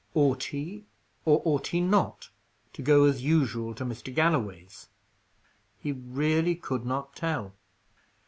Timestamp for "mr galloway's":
3.85-4.89